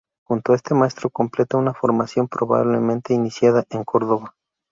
Junto 0.27 0.51
a 0.51 0.55
este 0.55 0.73
maestro 0.73 1.11
completa 1.11 1.57
una 1.59 1.75
formación 1.75 2.27
probablemente 2.27 3.13
iniciada 3.13 3.63
en 3.69 3.83
Córdoba. 3.83 4.33